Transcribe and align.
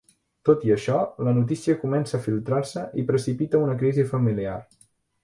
Tot 0.47 0.63
i 0.67 0.71
això, 0.75 0.95
la 1.27 1.33
notícia 1.39 1.75
comença 1.81 2.15
a 2.19 2.23
filtrar-se 2.29 2.87
i 3.03 3.05
precipita 3.11 3.63
una 3.67 3.77
crisi 3.83 4.07
familiar. 4.15 4.57